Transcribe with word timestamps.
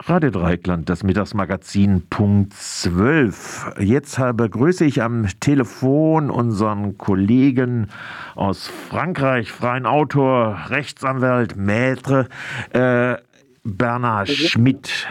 Radio 0.00 0.30
Dreikland, 0.30 0.88
das 0.88 1.02
Mittagsmagazin 1.02 2.06
Punkt 2.08 2.54
12. 2.54 3.74
Jetzt 3.80 4.20
begrüße 4.34 4.84
ich 4.84 5.02
am 5.02 5.26
Telefon 5.40 6.30
unseren 6.30 6.96
Kollegen 6.98 7.88
aus 8.36 8.68
Frankreich, 8.68 9.50
freien 9.50 9.86
Autor, 9.86 10.56
Rechtsanwalt, 10.68 11.56
Maître, 11.56 12.28
äh, 12.70 13.16
Bernhard 13.64 14.28
mhm. 14.28 14.32
Schmidt. 14.32 15.08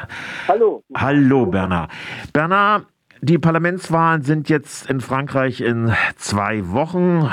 Hallo. 0.47 0.83
Hallo, 0.95 1.45
Bernhard. 1.45 1.91
Bernhard, 2.31 2.85
die 3.21 3.39
Parlamentswahlen 3.39 4.21
sind 4.21 4.47
jetzt 4.47 4.89
in 4.89 5.01
Frankreich 5.01 5.61
in 5.61 5.91
zwei 6.17 6.69
Wochen, 6.69 7.27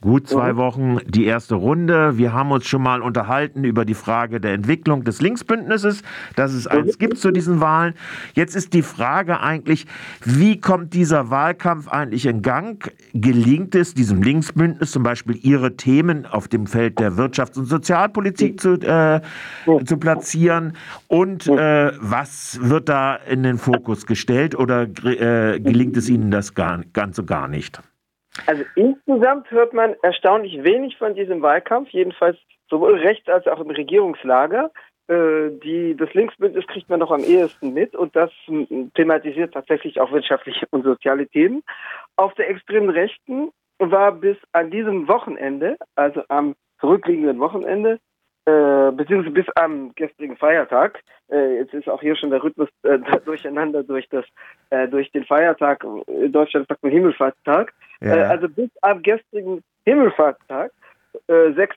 gut 0.00 0.28
zwei 0.28 0.52
mhm. 0.52 0.56
Wochen, 0.56 0.98
die 1.06 1.24
erste 1.24 1.54
Runde. 1.54 2.18
Wir 2.18 2.32
haben 2.32 2.50
uns 2.52 2.66
schon 2.66 2.82
mal 2.82 3.00
unterhalten 3.00 3.64
über 3.64 3.84
die 3.84 3.94
Frage 3.94 4.40
der 4.40 4.52
Entwicklung 4.52 5.04
des 5.04 5.22
Linksbündnisses, 5.22 6.02
dass 6.36 6.52
es 6.52 6.66
eins 6.66 6.98
gibt 6.98 7.18
zu 7.18 7.30
diesen 7.30 7.60
Wahlen. 7.60 7.94
Jetzt 8.34 8.54
ist 8.54 8.74
die 8.74 8.82
Frage 8.82 9.40
eigentlich, 9.40 9.86
wie 10.24 10.60
kommt 10.60 10.92
dieser 10.92 11.30
Wahlkampf 11.30 11.88
eigentlich 11.88 12.26
in 12.26 12.42
Gang? 12.42 12.92
Gelingt 13.14 13.74
es 13.74 13.94
diesem 13.94 14.22
Linksbündnis 14.22 14.90
zum 14.90 15.02
Beispiel 15.02 15.38
ihre 15.40 15.76
Themen 15.76 16.26
auf 16.26 16.48
dem 16.48 16.66
Feld 16.66 16.98
der 16.98 17.12
Wirtschafts- 17.12 17.58
und 17.58 17.64
Sozialpolitik 17.64 18.60
zu, 18.60 18.74
äh, 18.74 19.20
zu 19.86 19.96
platzieren? 19.96 20.76
Und 21.08 21.46
äh, 21.46 21.92
was 21.98 22.58
wird 22.62 22.90
da 22.90 23.14
in 23.14 23.42
den 23.42 23.56
Fokus 23.56 24.04
gestellt 24.04 24.54
oder 24.54 24.86
äh, 25.04 25.29
äh, 25.30 25.60
gelingt 25.60 25.96
es 25.96 26.08
Ihnen 26.08 26.30
das 26.30 26.54
gar, 26.54 26.82
ganz 26.92 27.18
und 27.18 27.26
gar 27.26 27.48
nicht? 27.48 27.80
Also 28.46 28.64
insgesamt 28.74 29.50
hört 29.50 29.72
man 29.72 29.94
erstaunlich 30.02 30.62
wenig 30.62 30.96
von 30.96 31.14
diesem 31.14 31.42
Wahlkampf, 31.42 31.90
jedenfalls 31.90 32.38
sowohl 32.68 32.94
rechts 32.94 33.28
als 33.28 33.46
auch 33.46 33.60
im 33.60 33.70
Regierungslager. 33.70 34.70
Äh, 35.08 35.50
die, 35.62 35.96
das 35.96 36.12
Linksbündnis 36.14 36.66
kriegt 36.66 36.88
man 36.88 37.00
noch 37.00 37.10
am 37.10 37.24
ehesten 37.24 37.74
mit 37.74 37.94
und 37.96 38.14
das 38.14 38.30
thematisiert 38.94 39.54
tatsächlich 39.54 40.00
auch 40.00 40.12
wirtschaftliche 40.12 40.66
und 40.70 40.84
soziale 40.84 41.26
Themen. 41.26 41.62
Auf 42.16 42.34
der 42.34 42.48
extremen 42.48 42.90
Rechten 42.90 43.50
war 43.78 44.12
bis 44.12 44.36
an 44.52 44.70
diesem 44.70 45.08
Wochenende, 45.08 45.76
also 45.96 46.22
am 46.28 46.54
zurückliegenden 46.80 47.40
Wochenende, 47.40 47.98
äh, 48.46 48.90
beziehungsweise 48.92 49.34
bis 49.34 49.46
am 49.56 49.94
gestrigen 49.94 50.36
Feiertag. 50.36 51.00
Äh, 51.30 51.58
jetzt 51.58 51.74
ist 51.74 51.88
auch 51.88 52.00
hier 52.00 52.16
schon 52.16 52.30
der 52.30 52.42
Rhythmus 52.42 52.68
äh, 52.82 52.98
durcheinander 53.24 53.82
durch 53.82 54.08
das, 54.08 54.24
äh, 54.70 54.88
durch 54.88 55.10
den 55.12 55.24
Feiertag. 55.24 55.84
In 56.06 56.32
Deutschland 56.32 56.66
sagt 56.68 56.82
man 56.82 56.92
Himmelfahrtstag. 56.92 57.72
Ja. 58.00 58.16
Äh, 58.16 58.22
also 58.22 58.48
bis 58.48 58.70
am 58.82 59.02
gestrigen 59.02 59.62
Himmelfahrtstag, 59.84 60.72
6, 61.26 61.76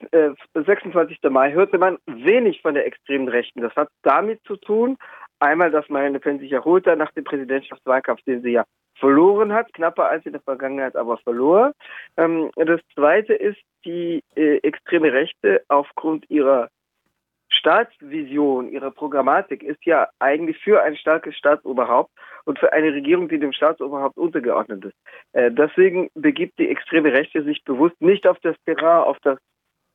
26. 0.53 1.17
Mai, 1.30 1.53
hörte 1.53 1.80
man 1.80 1.97
wenig 2.06 2.61
von 2.61 2.75
der 2.75 2.86
extremen 2.86 3.28
Rechten. 3.28 3.61
Das 3.61 3.75
hat 3.75 3.89
damit 4.03 4.39
zu 4.45 4.58
tun, 4.58 4.97
einmal, 5.44 5.72
dass 5.72 5.89
Marine 5.89 6.13
Le 6.13 6.19
Pen 6.19 6.39
sich 6.39 6.52
erholt 6.52 6.88
hat 6.88 6.97
nach 6.97 7.11
dem 7.11 7.23
Präsidentschaftswahlkampf, 7.23 8.22
den 8.23 8.41
sie 8.41 8.52
ja 8.52 8.63
verloren 8.95 9.53
hat, 9.53 9.73
knapper 9.73 10.09
als 10.09 10.25
in 10.25 10.33
der 10.33 10.41
Vergangenheit, 10.41 10.95
aber 10.95 11.17
verlor. 11.17 11.73
Ähm, 12.17 12.52
das 12.55 12.80
Zweite 12.94 13.33
ist, 13.33 13.59
die 13.85 14.23
äh, 14.35 14.58
extreme 14.58 15.11
Rechte 15.11 15.63
aufgrund 15.67 16.30
ihrer 16.30 16.69
Staatsvision, 17.50 18.69
ihrer 18.69 18.91
Programmatik 18.91 19.63
ist 19.63 19.85
ja 19.85 20.09
eigentlich 20.19 20.58
für 20.58 20.81
ein 20.81 20.95
starkes 20.97 21.35
Staatsoberhaupt 21.38 22.11
und 22.45 22.59
für 22.59 22.73
eine 22.73 22.94
Regierung, 22.94 23.30
die 23.30 23.39
dem 23.39 23.53
Staatsoberhaupt 23.53 24.17
untergeordnet 24.17 24.85
ist. 24.85 24.95
Äh, 25.33 25.52
deswegen 25.52 26.09
begibt 26.16 26.57
die 26.59 26.69
extreme 26.69 27.13
Rechte 27.13 27.44
sich 27.44 27.63
bewusst 27.63 28.00
nicht 28.02 28.28
auf 28.28 28.38
das 28.39 28.55
Terrain, 28.66 29.03
auf 29.03 29.17
das 29.22 29.38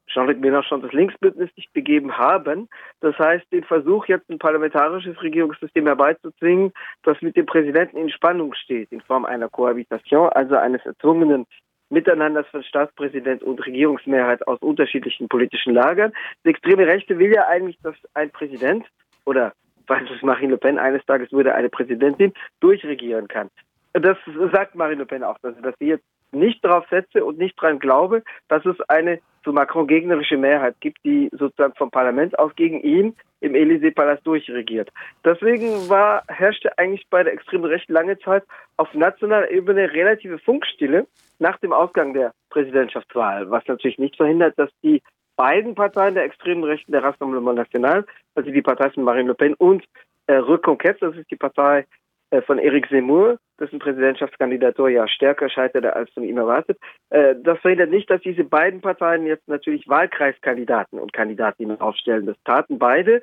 Jean-Luc 0.09 0.39
Mélenchon 0.39 0.83
das 0.83 0.93
Linksbündnis 0.93 1.55
sich 1.55 1.71
begeben 1.73 2.17
haben. 2.17 2.69
Das 3.01 3.19
heißt, 3.19 3.51
den 3.53 3.65
Versuch, 3.65 4.07
jetzt 4.07 4.29
ein 4.31 4.39
parlamentarisches 4.39 5.21
Regierungssystem 5.23 5.87
herbeizuzwingen, 5.87 6.73
das 7.03 7.21
mit 7.23 7.37
dem 7.37 7.47
Präsidenten 7.47 7.97
in 7.97 8.11
Spannung 8.11 8.55
steht, 8.55 8.91
in 8.93 9.01
Form 9.01 9.25
einer 9.25 9.49
Kohabitation, 9.49 10.29
also 10.31 10.57
eines 10.57 10.85
erzwungenen 10.85 11.47
Miteinanders 11.91 12.47
von 12.49 12.63
Staatspräsident 12.63 13.43
und 13.43 13.65
Regierungsmehrheit 13.65 14.47
aus 14.47 14.59
unterschiedlichen 14.61 15.29
politischen 15.29 15.75
Lagern. 15.75 16.13
Die 16.45 16.51
extreme 16.51 16.87
Rechte 16.87 17.19
will 17.19 17.33
ja 17.33 17.47
eigentlich, 17.49 17.79
dass 17.83 17.95
ein 18.15 18.31
Präsident 18.31 18.87
oder 19.25 19.53
falls 19.87 20.11
es 20.11 20.23
Marine 20.23 20.53
Le 20.53 20.59
Pen 20.59 20.79
eines 20.79 21.05
Tages 21.07 21.33
würde 21.33 21.55
eine 21.55 21.71
Präsidentin 21.71 22.33
durchregieren 22.61 23.27
kann. 23.27 23.49
Das 23.95 24.19
sagt 24.53 24.75
Marine 24.75 25.03
Le 25.03 25.07
Pen 25.07 25.25
auch, 25.25 25.39
dass 25.39 25.55
sie 25.79 25.87
jetzt 25.87 26.05
nicht 26.33 26.65
darauf 26.65 26.87
setze 26.91 27.25
und 27.25 27.39
nicht 27.39 27.61
daran 27.61 27.79
glaube, 27.79 28.23
dass 28.49 28.65
es 28.67 28.81
eine 28.89 29.21
zu 29.45 29.53
Macron 29.53 29.87
gegnerische 29.87 30.37
Mehrheit 30.37 30.77
gibt, 30.81 30.99
die 31.05 31.31
sozusagen 31.33 31.75
vom 31.75 31.91
Parlament 31.91 32.39
aus 32.39 32.55
gegen 32.57 32.81
ihn 32.81 33.17
im 33.41 33.55
Élysée-Palast 33.55 34.27
durchregiert. 34.27 34.91
Deswegen 35.25 35.89
war, 35.89 36.25
herrschte 36.29 36.77
eigentlich 36.77 37.07
bei 37.09 37.23
der 37.23 37.33
extremen 37.33 37.65
Rechten 37.65 37.93
lange 37.93 38.19
Zeit 38.19 38.45
auf 38.77 38.93
nationaler 38.95 39.51
Ebene 39.51 39.93
relative 39.93 40.39
Funkstille 40.39 41.07
nach 41.39 41.59
dem 41.59 41.73
Ausgang 41.73 42.15
der 42.15 42.33
Präsidentschaftswahl, 42.51 43.51
was 43.51 43.67
natürlich 43.69 43.99
nicht 43.99 44.17
verhindert, 44.17 44.59
dass 44.59 44.71
die 44.83 45.03
beiden 45.37 45.75
Parteien 45.77 46.15
der 46.15 46.25
extremen 46.25 46.65
Rechten, 46.65 46.93
der 46.93 47.05
Rassemblement 47.05 47.57
National, 47.57 48.05
also 48.35 48.51
die 48.51 48.63
Partei 48.63 48.91
von 48.91 49.05
Marine 49.05 49.29
Le 49.29 49.35
Pen 49.35 49.55
und 49.55 49.85
äh, 50.27 50.35
Reconquête, 50.35 50.99
das 51.01 51.17
ist 51.17 51.31
die 51.31 51.37
Partei 51.37 51.87
äh, 52.31 52.43
von 52.43 52.59
Eric 52.59 52.89
Zemmour, 52.89 53.39
dessen 53.61 53.79
Präsidentschaftskandidatur 53.79 54.89
ja 54.89 55.09
stärker 55.09 55.49
scheiterte 55.49 55.95
als 55.95 56.11
von 56.11 56.23
ihm 56.23 56.39
erwartet. 56.39 56.79
Äh, 57.11 57.35
das 57.43 57.59
verhindert 57.61 57.91
nicht, 57.91 58.09
dass 58.11 58.21
diese 58.23 58.45
beiden 58.45 58.81
Parteien 58.81 59.27
jetzt 59.27 59.49
natürlich 59.49 59.89
Wahlkreiskandidaten 59.89 60.99
und 60.99 61.13
Kandidatinnen 61.13 61.81
aufstellen. 61.81 62.27
Das 62.27 62.37
taten 62.45 62.79
beide. 62.79 63.23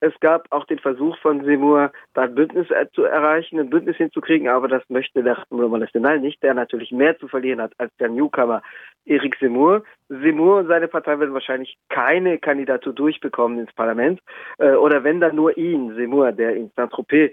Es 0.00 0.12
gab 0.18 0.48
auch 0.50 0.64
den 0.64 0.80
Versuch 0.80 1.16
von 1.18 1.44
Seymour, 1.44 1.92
da 2.14 2.22
ein 2.22 2.34
Bündnis 2.34 2.68
äh, 2.70 2.86
zu 2.92 3.04
erreichen, 3.04 3.60
ein 3.60 3.70
Bündnis 3.70 3.96
hinzukriegen, 3.96 4.48
aber 4.48 4.66
das 4.66 4.82
möchte 4.88 5.22
der 5.22 5.38
Rassemblement 5.38 5.84
National 5.84 6.18
nicht, 6.18 6.42
der 6.42 6.54
natürlich 6.54 6.90
mehr 6.90 7.16
zu 7.18 7.28
verlieren 7.28 7.60
hat 7.60 7.72
als 7.78 7.92
der 8.00 8.08
Newcomer 8.08 8.62
Eric 9.04 9.36
Seymour. 9.38 9.84
Seymour 10.08 10.58
und 10.58 10.66
seine 10.66 10.88
Partei 10.88 11.20
werden 11.20 11.34
wahrscheinlich 11.34 11.76
keine 11.88 12.38
Kandidatur 12.38 12.92
durchbekommen 12.92 13.60
ins 13.60 13.72
Parlament, 13.72 14.20
oder 14.58 15.02
wenn 15.04 15.20
dann 15.20 15.36
nur 15.36 15.56
ihn, 15.56 15.94
Seymour, 15.94 16.32
der 16.32 16.54
in 16.56 16.70
Saint-Tropez 16.76 17.32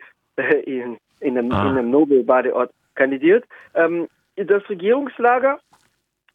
in 0.65 0.97
in 1.19 1.37
einem, 1.37 1.51
ah. 1.51 1.69
in 1.69 1.77
einem 1.77 1.91
Nobelbadeort 1.91 2.71
kandidiert. 2.95 3.45
Ähm, 3.75 4.07
das 4.35 4.67
Regierungslager 4.69 5.59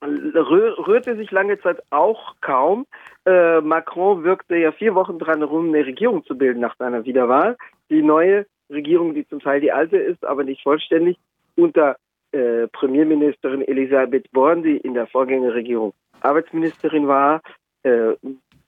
rührte 0.03 1.17
sich 1.17 1.31
lange 1.31 1.59
Zeit 1.61 1.83
auch 1.91 2.35
kaum. 2.41 2.87
Äh, 3.25 3.61
Macron 3.61 4.25
wirkte 4.25 4.57
ja 4.57 4.73
vier 4.73 4.95
Wochen 4.95 5.19
dran 5.19 5.39
herum, 5.39 5.69
eine 5.69 5.87
Regierung 5.87 6.25
zu 6.25 6.37
bilden 6.37 6.61
nach 6.61 6.77
seiner 6.77 7.05
Wiederwahl. 7.05 7.57
Die 7.91 8.03
neue 8.03 8.47
Regierung, 8.71 9.15
die 9.15 9.27
zum 9.27 9.41
Teil 9.41 9.61
die 9.61 9.73
alte 9.73 9.97
ist, 9.97 10.25
aber 10.25 10.45
nicht 10.45 10.63
vollständig, 10.63 11.19
unter 11.57 11.97
äh, 12.33 12.67
Premierministerin 12.69 13.63
Elisabeth 13.63 14.31
Born, 14.33 14.63
die 14.63 14.77
in 14.77 14.95
der 14.95 15.07
Vorgängerregierung 15.07 15.95
Arbeitsministerin 16.21 17.07
war, 17.07 17.43
äh, 17.83 18.15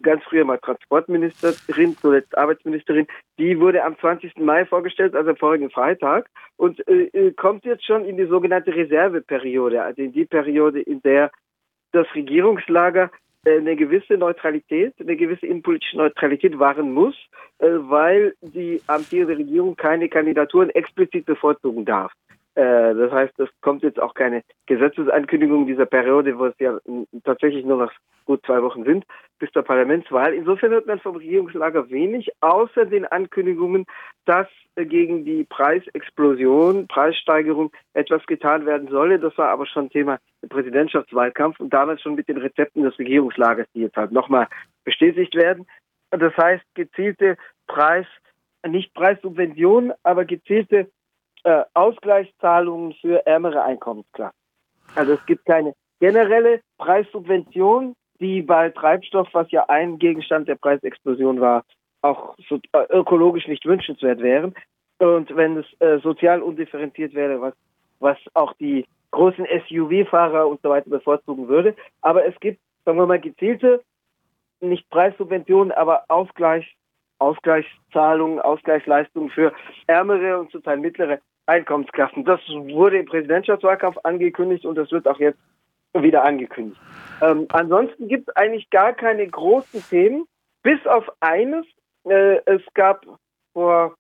ganz 0.02 0.22
früher 0.24 0.44
mal 0.44 0.58
Transportministerin, 0.58 1.96
zuletzt 2.00 2.36
Arbeitsministerin, 2.36 3.06
die 3.38 3.58
wurde 3.58 3.84
am 3.84 3.98
20. 3.98 4.36
Mai 4.38 4.64
vorgestellt, 4.66 5.14
also 5.14 5.34
vorigen 5.34 5.70
Freitag, 5.70 6.28
und 6.56 6.86
äh, 6.88 7.04
äh, 7.12 7.32
kommt 7.32 7.64
jetzt 7.64 7.84
schon 7.84 8.04
in 8.04 8.16
die 8.16 8.26
sogenannte 8.26 8.74
Reserveperiode, 8.74 9.82
also 9.82 10.02
in 10.02 10.12
die 10.12 10.24
Periode, 10.24 10.80
in 10.80 11.00
der 11.02 11.30
das 11.92 12.06
Regierungslager 12.14 13.10
äh, 13.44 13.58
eine 13.58 13.76
gewisse 13.76 14.14
Neutralität, 14.14 14.94
eine 15.00 15.16
gewisse 15.16 15.46
innenpolitische 15.46 15.96
Neutralität 15.96 16.58
wahren 16.58 16.92
muss, 16.92 17.14
äh, 17.58 17.68
weil 17.68 18.34
die 18.40 18.80
amtierende 18.86 19.38
Regierung 19.38 19.76
keine 19.76 20.08
Kandidaturen 20.08 20.70
explizit 20.70 21.26
bevorzugen 21.26 21.84
darf. 21.84 22.12
Das 22.58 23.12
heißt, 23.12 23.38
es 23.38 23.50
kommt 23.60 23.82
jetzt 23.82 24.00
auch 24.00 24.14
keine 24.14 24.42
Gesetzesankündigung 24.64 25.66
dieser 25.66 25.84
Periode, 25.84 26.38
wo 26.38 26.46
es 26.46 26.54
ja 26.58 26.78
tatsächlich 27.22 27.66
nur 27.66 27.76
noch 27.76 27.92
gut 28.24 28.40
zwei 28.46 28.62
Wochen 28.62 28.84
sind, 28.84 29.04
bis 29.38 29.50
zur 29.52 29.62
Parlamentswahl. 29.62 30.34
Insofern 30.34 30.70
hört 30.70 30.86
man 30.86 31.00
vom 31.00 31.16
Regierungslager 31.16 31.90
wenig, 31.90 32.30
außer 32.40 32.86
den 32.86 33.04
Ankündigungen, 33.06 33.86
dass 34.24 34.48
gegen 34.76 35.24
die 35.24 35.44
Preisexplosion, 35.44 36.86
Preissteigerung 36.86 37.72
etwas 37.94 38.24
getan 38.26 38.66
werden 38.66 38.88
solle. 38.88 39.18
Das 39.18 39.36
war 39.38 39.48
aber 39.48 39.66
schon 39.66 39.90
Thema 39.90 40.18
im 40.42 40.48
Präsidentschaftswahlkampf 40.48 41.60
und 41.60 41.72
damals 41.72 42.02
schon 42.02 42.14
mit 42.14 42.28
den 42.28 42.36
Rezepten 42.36 42.82
des 42.82 42.98
Regierungslagers, 42.98 43.66
die 43.74 43.80
jetzt 43.80 43.96
halt 43.96 44.12
nochmal 44.12 44.48
bestätigt 44.84 45.34
werden. 45.34 45.66
Das 46.10 46.36
heißt, 46.36 46.64
gezielte 46.74 47.36
Preis, 47.66 48.06
nicht 48.66 48.94
Preissubventionen, 48.94 49.92
aber 50.02 50.24
gezielte 50.24 50.90
äh, 51.44 51.62
Ausgleichszahlungen 51.74 52.94
für 52.94 53.24
ärmere 53.26 53.62
Einkommensklassen. 53.62 54.36
Also 54.94 55.12
es 55.12 55.26
gibt 55.26 55.44
keine 55.46 55.74
generelle 56.00 56.60
Preissubvention, 56.78 57.94
die 58.20 58.42
bei 58.42 58.70
Treibstoff, 58.70 59.28
was 59.32 59.50
ja 59.50 59.64
ein 59.68 59.98
Gegenstand 59.98 60.48
der 60.48 60.56
Preisexplosion 60.56 61.40
war, 61.40 61.64
auch 62.02 62.36
so, 62.48 62.60
äh, 62.72 62.84
ökologisch 62.90 63.48
nicht 63.48 63.64
wünschenswert 63.66 64.20
wären. 64.20 64.54
Und 64.98 65.34
wenn 65.36 65.58
es 65.58 65.66
äh, 65.80 65.98
sozial 65.98 66.42
undifferenziert 66.42 67.14
wäre, 67.14 67.40
was, 67.40 67.54
was 68.00 68.18
auch 68.34 68.52
die 68.54 68.86
großen 69.10 69.46
SUV-Fahrer 69.68 70.46
und 70.46 70.60
so 70.62 70.70
weiter 70.70 70.90
bevorzugen 70.90 71.48
würde. 71.48 71.74
Aber 72.02 72.24
es 72.24 72.38
gibt, 72.40 72.60
sagen 72.84 72.98
wir 72.98 73.06
mal, 73.06 73.20
gezielte, 73.20 73.82
nicht 74.60 74.88
Preissubventionen, 74.90 75.72
aber 75.72 76.04
Ausgleich 76.08 76.76
Ausgleichszahlungen, 77.18 78.40
Ausgleichsleistungen 78.40 79.30
für 79.30 79.52
ärmere 79.86 80.38
und 80.38 80.50
zum 80.50 80.62
Teil 80.62 80.76
mittlere 80.78 81.18
Einkommensklassen. 81.46 82.24
Das 82.24 82.40
wurde 82.48 82.98
im 82.98 83.06
Präsidentschaftswahlkampf 83.06 83.96
angekündigt 84.02 84.66
und 84.66 84.74
das 84.74 84.90
wird 84.90 85.08
auch 85.08 85.18
jetzt 85.18 85.38
wieder 85.94 86.24
angekündigt. 86.24 86.80
Ähm, 87.20 87.46
ansonsten 87.50 88.08
gibt 88.08 88.28
es 88.28 88.36
eigentlich 88.36 88.68
gar 88.70 88.92
keine 88.92 89.26
großen 89.26 89.82
Themen, 89.88 90.26
bis 90.62 90.84
auf 90.86 91.10
eines. 91.20 91.64
Äh, 92.04 92.40
es 92.46 92.62
gab 92.74 93.06
vor 93.52 93.94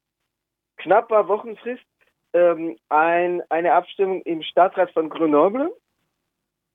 knapper 0.76 1.28
Wochenfrist 1.28 1.84
ähm, 2.32 2.76
ein, 2.88 3.42
eine 3.48 3.72
Abstimmung 3.72 4.22
im 4.22 4.42
Stadtrat 4.42 4.90
von 4.92 5.08
Grenoble. 5.08 5.72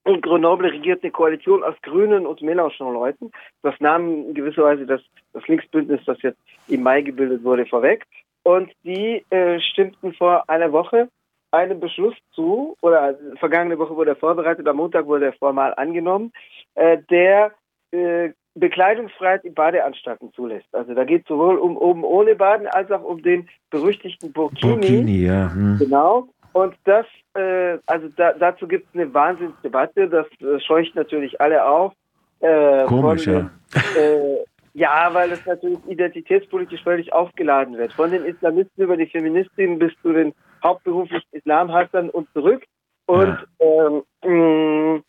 Und 0.03 0.23
Grenoble 0.23 0.71
regiert 0.71 1.03
eine 1.03 1.11
Koalition 1.11 1.63
aus 1.63 1.75
Grünen 1.83 2.25
und 2.25 2.41
Mélenchon-Leuten. 2.41 3.31
Das 3.61 3.75
nahm 3.79 4.29
in 4.29 4.33
gewisser 4.33 4.63
Weise 4.63 4.87
das, 4.87 5.01
das 5.33 5.47
Linksbündnis, 5.47 6.01
das 6.05 6.19
jetzt 6.23 6.39
im 6.67 6.81
Mai 6.81 7.01
gebildet 7.01 7.43
wurde, 7.43 7.67
vorweg. 7.67 8.05
Und 8.43 8.71
die 8.83 9.23
äh, 9.29 9.59
stimmten 9.59 10.13
vor 10.13 10.49
einer 10.49 10.71
Woche 10.71 11.09
einem 11.51 11.79
Beschluss 11.79 12.15
zu, 12.33 12.75
oder 12.81 13.15
vergangene 13.39 13.77
Woche 13.77 13.95
wurde 13.95 14.11
er 14.11 14.15
vorbereitet, 14.15 14.67
am 14.67 14.77
Montag 14.77 15.05
wurde 15.05 15.25
er 15.25 15.33
formal 15.33 15.73
angenommen, 15.75 16.31
äh, 16.75 16.97
der 17.09 17.51
äh, 17.91 18.29
Bekleidungsfreiheit 18.55 19.45
in 19.45 19.53
Badeanstalten 19.53 20.33
zulässt. 20.33 20.67
Also 20.73 20.93
da 20.93 21.03
geht 21.05 21.21
es 21.21 21.27
sowohl 21.27 21.57
um 21.57 21.77
oben 21.77 22.03
ohne 22.03 22.35
Baden 22.35 22.67
als 22.67 22.91
auch 22.91 23.03
um 23.03 23.21
den 23.21 23.47
berüchtigten 23.69 24.31
Burkini. 24.31 24.73
Burkini, 24.73 25.25
ja. 25.25 25.53
Hm. 25.53 25.77
Genau. 25.79 26.27
Und 26.53 26.75
das, 26.83 27.05
äh, 27.33 27.77
also 27.85 28.09
da, 28.17 28.33
dazu 28.33 28.67
gibt 28.67 28.87
es 28.89 28.93
eine 28.93 29.13
Wahnsinnsdebatte, 29.13 30.09
das 30.09 30.27
äh, 30.41 30.59
scheucht 30.59 30.95
natürlich 30.95 31.39
alle 31.39 31.65
auf. 31.65 31.93
Äh, 32.41 32.85
Komisch, 32.85 33.27
ja. 33.27 33.49
Äh, 33.97 34.43
ja, 34.73 35.09
weil 35.13 35.31
es 35.31 35.45
natürlich 35.45 35.79
identitätspolitisch 35.87 36.83
völlig 36.83 37.13
aufgeladen 37.13 37.77
wird. 37.77 37.93
Von 37.93 38.11
den 38.11 38.25
Islamisten 38.25 38.83
über 38.83 38.97
die 38.97 39.05
Feministinnen 39.05 39.79
bis 39.79 39.93
zu 40.01 40.11
den 40.11 40.33
hauptberuflichen 40.63 41.29
Islamhassern 41.31 42.09
und 42.09 42.27
zurück. 42.33 42.63
Und 43.05 43.37
ja. 43.59 44.01
ähm, 44.23 45.03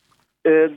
äh, 0.44 0.68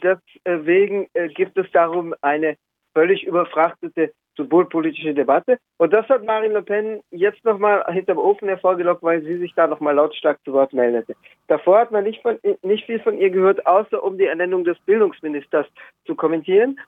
deswegen 0.46 1.08
äh, 1.14 1.28
gibt 1.30 1.58
es 1.58 1.70
darum 1.72 2.14
eine 2.22 2.58
völlig 2.94 3.24
überfrachtete 3.24 4.12
symbolpolitische 4.38 5.14
Debatte. 5.14 5.58
Und 5.78 5.94
das 5.94 6.08
hat 6.10 6.26
Marine 6.26 6.56
Le 6.56 6.62
Pen 6.62 7.02
jetzt 7.12 7.44
nochmal 7.46 7.86
hinterm 7.92 8.18
Ofen 8.18 8.48
hervorgelockt, 8.48 9.02
weil 9.02 9.22
sie 9.24 9.38
sich 9.38 9.54
da 9.56 9.68
nochmal 9.68 9.96
lautstark 9.96 10.40
zu 10.44 10.54
Wort 10.54 10.74
meldete. 10.74 11.16
Davor 11.48 11.80
hat 11.80 11.92
man 11.92 12.04
nicht, 12.04 12.22
von, 12.22 12.38
nicht 12.62 12.86
viel 12.86 13.00
von 13.00 13.18
ihr 13.18 13.30
gehört, 13.30 13.66
außer 13.66 14.04
um 14.04 14.18
die 14.18 14.26
Ernennung 14.26 14.64
des 14.64 14.78
Bildungsministers 14.80 15.68
zu 16.06 16.16
kommentieren. 16.16 16.80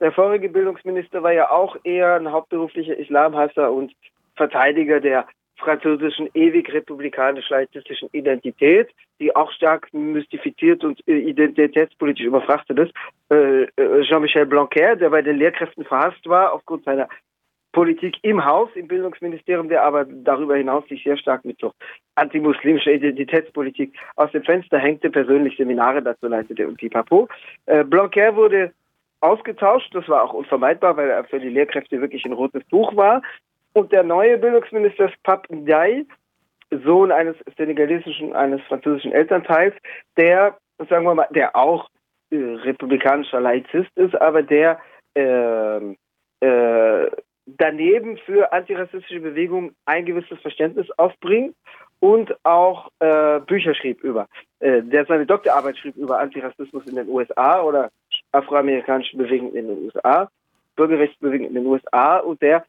Der 0.00 0.12
vorige 0.12 0.48
Bildungsminister 0.48 1.22
war 1.22 1.32
ja 1.32 1.50
auch 1.50 1.76
eher 1.84 2.14
ein 2.14 2.30
hauptberuflicher 2.30 2.96
Islamhasser 2.96 3.70
und 3.70 3.92
Verteidiger 4.36 5.00
der 5.00 5.26
französischen 5.56 6.28
ewig 6.34 6.72
republikanisch-laizistischen 6.72 8.08
Identität, 8.12 8.88
die 9.20 9.34
auch 9.34 9.50
stark 9.52 9.88
mystifiziert 9.92 10.84
und 10.84 11.00
äh, 11.06 11.18
identitätspolitisch 11.18 12.26
überfrachtet 12.26 12.78
ist. 12.78 12.92
Äh, 13.30 13.62
äh, 13.62 14.02
Jean-Michel 14.02 14.46
Blanquer, 14.46 14.96
der 14.96 15.10
bei 15.10 15.22
den 15.22 15.38
Lehrkräften 15.38 15.84
verhasst 15.84 16.26
war 16.26 16.52
aufgrund 16.52 16.84
seiner 16.84 17.08
Politik 17.72 18.16
im 18.22 18.44
Haus, 18.44 18.68
im 18.74 18.86
Bildungsministerium, 18.86 19.68
der 19.68 19.84
aber 19.84 20.04
darüber 20.04 20.56
hinaus 20.56 20.86
sich 20.88 21.02
sehr 21.02 21.16
stark 21.16 21.44
mit 21.44 21.58
so 21.60 21.72
antimuslimischer 22.14 22.92
Identitätspolitik 22.92 23.92
aus 24.14 24.30
dem 24.30 24.44
Fenster 24.44 24.78
hängte, 24.78 25.10
persönlich 25.10 25.56
Seminare 25.56 26.00
dazu 26.00 26.28
leitete 26.28 26.68
und 26.68 26.76
pipapo. 26.76 27.28
Blanquer 27.66 28.36
wurde 28.36 28.72
ausgetauscht, 29.24 29.92
das 29.92 30.08
war 30.08 30.22
auch 30.22 30.34
unvermeidbar, 30.34 30.96
weil 30.96 31.10
er 31.10 31.24
für 31.24 31.40
die 31.40 31.48
Lehrkräfte 31.48 32.00
wirklich 32.00 32.24
ein 32.24 32.32
rotes 32.32 32.62
Buch 32.64 32.94
war. 32.94 33.22
Und 33.74 33.92
der 33.92 34.04
neue 34.04 34.38
Bildungsminister 34.38 35.10
Pap 35.24 35.50
Ndiaye, 35.50 36.06
Sohn 36.84 37.12
eines 37.12 37.36
senegalesischen, 37.56 38.34
eines 38.34 38.60
französischen 38.62 39.12
Elternteils, 39.12 39.74
der, 40.16 40.56
sagen 40.88 41.04
wir 41.04 41.14
mal, 41.14 41.28
der 41.30 41.54
auch 41.54 41.90
äh, 42.30 42.36
republikanischer 42.36 43.40
Laizist 43.40 43.90
ist, 43.96 44.14
aber 44.20 44.42
der 44.42 44.78
äh, 45.14 45.94
äh, 46.40 47.10
daneben 47.46 48.16
für 48.18 48.52
antirassistische 48.52 49.20
Bewegungen 49.20 49.74
ein 49.86 50.04
gewisses 50.04 50.40
Verständnis 50.40 50.90
aufbringt 50.92 51.54
und 52.00 52.34
auch 52.44 52.90
äh, 53.00 53.40
Bücher 53.40 53.74
schrieb 53.74 54.02
über. 54.02 54.28
Äh, 54.60 54.82
der 54.82 55.04
seine 55.06 55.26
Doktorarbeit 55.26 55.76
schrieb 55.78 55.96
über 55.96 56.18
Antirassismus 56.18 56.86
in 56.86 56.96
den 56.96 57.08
USA 57.08 57.62
oder 57.62 57.90
afroamerikanische 58.32 59.16
Bewegungen 59.16 59.54
in 59.54 59.68
den 59.68 59.84
USA, 59.84 60.30
Bürgerrechtsbewegungen 60.76 61.48
in 61.48 61.54
den 61.54 61.66
USA 61.66 62.18
und 62.18 62.40
der 62.42 62.64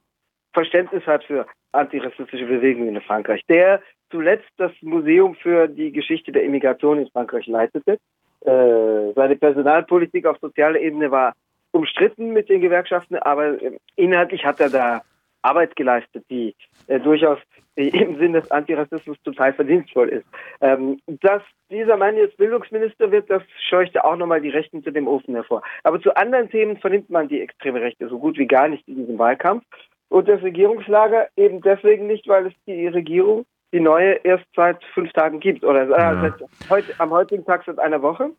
Verständnis 0.56 1.06
hat 1.06 1.24
für 1.26 1.46
antirassistische 1.74 2.46
Bewegungen 2.48 2.96
in 2.96 3.02
Frankreich, 3.02 3.42
der 3.48 3.82
zuletzt 4.10 4.50
das 4.58 4.72
Museum 4.82 5.36
für 5.36 5.68
die 5.68 5.92
Geschichte 5.92 6.32
der 6.32 6.44
Immigration 6.44 7.00
in 7.00 7.10
Frankreich 7.10 7.46
leitete. 7.46 8.00
Äh, 8.42 9.14
seine 9.14 9.36
Personalpolitik 9.36 10.26
auf 10.26 10.38
sozialer 10.40 10.80
Ebene 10.80 11.12
war 11.12 11.34
umstritten 11.72 12.32
mit 12.32 12.50
den 12.50 12.62
Gewerkschaften, 12.62 13.18
aber 13.18 13.58
inhaltlich 13.96 14.46
hat 14.46 14.60
er 14.60 14.70
da 14.70 15.02
Arbeit 15.42 15.76
geleistet, 15.76 16.26
die 16.30 16.56
äh, 16.88 17.00
durchaus 17.00 17.40
im 17.76 18.18
Sinn 18.18 18.34
des 18.34 18.50
Antirassismus 18.52 19.18
Teil 19.36 19.54
verdienstvoll 19.54 20.10
ist. 20.10 20.26
Ähm, 20.62 21.00
dass 21.22 21.44
dieser 21.70 21.98
Mann 21.98 22.16
jetzt 22.16 22.38
Bildungsminister 22.38 23.12
wird, 23.12 23.30
das 23.30 23.44
scheuchte 23.70 24.04
auch 24.06 24.16
nochmal 24.16 24.42
die 24.42 24.50
Rechten 24.50 24.84
zu 24.84 24.92
dem 24.92 25.08
Ofen 25.08 25.36
hervor. 25.36 25.62
Aber 25.84 26.02
zu 26.02 26.16
anderen 26.16 26.50
Themen 26.50 26.78
vernimmt 26.78 27.10
man 27.10 27.28
die 27.28 27.42
extreme 27.42 27.82
Rechte 27.82 28.08
so 28.08 28.18
gut 28.18 28.38
wie 28.38 28.48
gar 28.48 28.68
nicht 28.68 28.88
in 28.88 28.96
diesem 28.96 29.20
Wahlkampf 29.20 29.66
und 30.10 30.28
das 30.28 30.42
Regierungslager 30.42 31.28
eben 31.36 31.62
deswegen 31.62 32.08
nicht, 32.08 32.28
weil 32.28 32.48
es 32.48 32.54
die 32.66 32.88
Regierung, 32.88 33.46
die 33.74 33.80
neue, 33.80 34.14
erst 34.24 34.46
seit 34.56 34.84
fünf 34.94 35.12
Tagen 35.14 35.40
gibt 35.40 35.64
oder 35.64 35.88
ja. 35.90 36.22
seit 36.22 36.70
heute, 36.70 36.94
am 37.00 37.12
heutigen 37.12 37.46
Tag 37.46 37.64
seit 37.66 37.80
einer 37.80 38.02
Woche. 38.02 38.32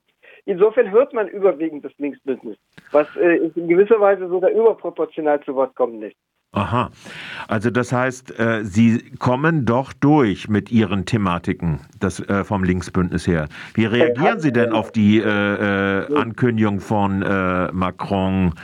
Insofern 0.45 0.91
hört 0.93 1.13
man 1.13 1.27
überwiegend 1.27 1.85
das 1.85 1.93
Linksbündnis, 1.99 2.57
was 2.93 3.09
äh, 3.17 3.51
in 3.55 3.69
gewisser 3.69 4.01
Weise 4.01 4.29
sogar 4.29 4.51
überproportional 4.51 5.41
zu 5.43 5.55
Wort 5.57 5.75
kommen 5.75 6.01
lässt. 6.01 6.17
Aha. 6.53 6.91
Also 7.49 7.71
das 7.71 7.93
heißt, 7.93 8.39
äh, 8.39 8.65
Sie 8.65 9.11
kommen 9.19 9.67
doch 9.67 9.93
durch 9.93 10.49
mit 10.49 10.71
Ihren 10.71 11.05
Thematiken 11.05 11.81
das, 12.01 12.21
äh, 12.21 12.45
vom 12.45 12.65
Linksbündnis 12.65 13.27
her. 13.27 13.49
Wie 13.75 13.85
reagieren 13.85 14.41
Sie 14.41 14.53
denn 14.53 14.73
auf 14.73 14.91
die 14.91 15.19
äh, 15.19 15.23
äh 15.23 16.17
Ankündigung 16.17 16.81
von 16.81 17.23
äh, 17.23 17.71
Macron, 17.73 18.55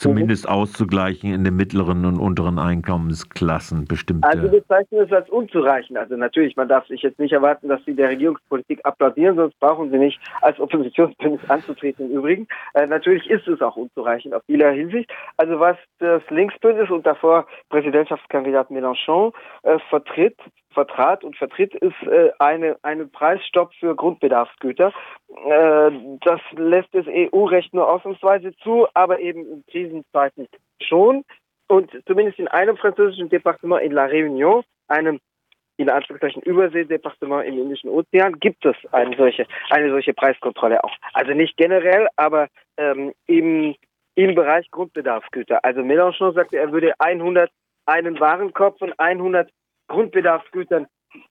zumindest 0.00 0.46
mhm. 0.46 0.52
auszugleichen 0.52 1.32
in 1.32 1.44
den 1.44 1.54
mittleren 1.56 2.04
und 2.06 2.18
unteren 2.18 2.58
Einkommensklassen 2.58 3.84
bestimmte. 3.84 4.26
Also 4.26 4.42
wir 4.44 4.60
bezeichnen 4.60 5.02
es 5.02 5.12
als 5.12 5.28
unzureichend. 5.28 5.98
Also 5.98 6.16
natürlich, 6.16 6.56
man 6.56 6.68
darf 6.68 6.86
sich 6.86 7.02
jetzt 7.02 7.18
nicht 7.18 7.32
erwarten, 7.32 7.68
dass 7.68 7.84
sie 7.84 7.94
der 7.94 8.08
Regierungspolitik 8.08 8.80
applaudieren, 8.84 9.36
sonst 9.36 9.58
brauchen 9.60 9.90
sie 9.90 9.98
nicht 9.98 10.18
als 10.40 10.58
Oppositionsbündnis 10.58 11.48
anzutreten 11.50 12.10
im 12.10 12.18
Übrigen. 12.18 12.48
Äh, 12.74 12.86
natürlich 12.86 13.28
ist 13.28 13.46
es 13.46 13.60
auch 13.60 13.76
unzureichend 13.76 14.34
auf 14.34 14.42
vieler 14.46 14.70
Hinsicht. 14.70 15.10
Also 15.36 15.60
was 15.60 15.76
das 15.98 16.22
Linksbündnis 16.30 16.90
und 16.90 17.04
davor 17.06 17.46
Präsidentschaftskandidat 17.68 18.70
Mélenchon 18.70 19.32
äh, 19.62 19.78
vertritt, 19.90 20.36
vertrat 20.72 21.24
und 21.24 21.36
vertritt, 21.36 21.74
ist 21.74 22.02
äh, 22.02 22.30
eine, 22.38 22.76
einen 22.82 23.10
Preisstopp 23.10 23.72
für 23.74 23.94
Grundbedarfsgüter. 23.94 24.92
Äh, 25.28 25.90
das 26.24 26.40
lässt 26.52 26.94
das 26.94 27.06
EU-Recht 27.08 27.74
nur 27.74 27.88
ausnahmsweise 27.88 28.52
zu, 28.62 28.86
aber 28.94 29.18
eben 29.20 29.46
in 29.46 29.64
Krisenzeiten 29.66 30.48
schon. 30.82 31.24
Und 31.68 31.90
zumindest 32.06 32.38
in 32.38 32.48
einem 32.48 32.76
französischen 32.76 33.28
Departement 33.28 33.82
in 33.82 33.92
La 33.92 34.06
Réunion, 34.06 34.64
einem 34.88 35.20
in 35.76 35.88
Anführungszeichen 35.88 36.42
Überseedepartement 36.42 37.46
im 37.46 37.58
Indischen 37.58 37.88
Ozean, 37.88 38.38
gibt 38.38 38.64
es 38.66 38.76
eine 38.92 39.16
solche, 39.16 39.46
eine 39.70 39.90
solche 39.90 40.12
Preiskontrolle 40.12 40.84
auch. 40.84 40.94
Also 41.14 41.32
nicht 41.32 41.56
generell, 41.56 42.06
aber 42.16 42.48
ähm, 42.76 43.12
im, 43.26 43.74
im 44.14 44.34
Bereich 44.34 44.70
Grundbedarfsgüter. 44.70 45.64
Also 45.64 45.80
Mélenchon 45.80 46.34
sagte, 46.34 46.58
er 46.58 46.70
würde 46.70 46.92
100 46.98 47.50
einen 47.86 48.20
Warenkorb 48.20 48.78
von 48.78 48.92
100 48.98 49.50
Grundbedarfsgütern, 49.90 50.86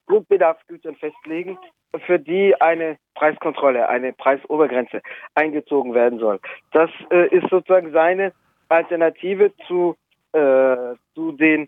Grundbedarfsgütern 0.06 0.96
festlegen, 0.96 1.58
für 2.06 2.20
die 2.20 2.54
eine 2.62 2.98
Preiskontrolle, 3.16 3.90
eine 3.90 4.14
Preisobergrenze 4.14 5.02
eingezogen 5.34 5.94
werden 5.94 6.20
soll. 6.20 6.40
Das 6.72 6.90
äh, 7.10 7.28
ist 7.36 7.50
sozusagen 7.50 7.92
seine 7.92 8.34
Alternative 8.68 9.52
zu, 9.68 9.96
äh, 10.34 10.96
zu 11.16 11.32
den, 11.32 11.68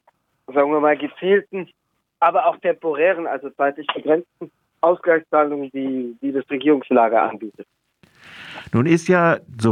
sagen 0.53 0.71
wir 0.71 0.79
mal, 0.79 0.97
gezielten, 0.97 1.69
aber 2.19 2.45
auch 2.45 2.57
temporären, 2.57 3.25
also 3.25 3.49
zeitlich 3.51 3.87
begrenzten 3.87 4.51
Ausgleichszahlungen, 4.81 5.71
die, 5.71 6.17
die 6.21 6.31
das 6.31 6.47
Regierungslager 6.49 7.23
anbietet. 7.23 7.67
Nun 8.73 8.85
ist 8.85 9.07
ja 9.07 9.37
so 9.59 9.69